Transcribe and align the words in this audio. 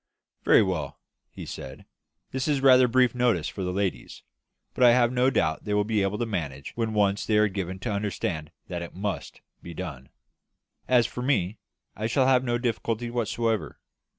"Very 0.43 0.63
well," 0.63 0.99
he 1.29 1.45
said. 1.45 1.85
"That 2.31 2.47
is 2.47 2.59
rather 2.59 2.87
brief 2.87 3.13
notice 3.13 3.47
for 3.47 3.63
the 3.63 3.71
ladies; 3.71 4.23
but 4.73 4.83
I 4.83 4.93
have 4.93 5.11
no 5.13 5.29
doubt 5.29 5.63
they 5.63 5.75
will 5.75 5.83
be 5.83 6.01
able 6.01 6.17
to 6.17 6.25
manage 6.25 6.71
when 6.73 6.95
once 6.95 7.23
they 7.23 7.37
are 7.37 7.47
given 7.47 7.77
to 7.81 7.91
understand 7.91 8.49
that 8.67 8.81
it 8.81 8.95
must 8.95 9.41
be 9.61 9.75
done. 9.75 10.09
As 10.87 11.05
for 11.05 11.21
me, 11.21 11.59
I 11.95 12.07
shall 12.07 12.25
have 12.25 12.43
no 12.43 12.57
difficulty 12.57 13.11
whatever. 13.11 13.79